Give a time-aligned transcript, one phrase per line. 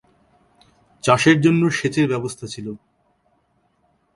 [1.03, 2.67] চাষের জন্য সেচের ব্যবস্থা ছিল।